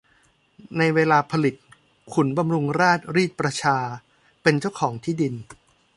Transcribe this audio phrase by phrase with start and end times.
[0.77, 1.55] ในเวลาผลิต
[2.13, 3.77] ขุนบำรุงราชรีดประชา
[4.43, 5.33] เป็นเจ้าของที่ดิน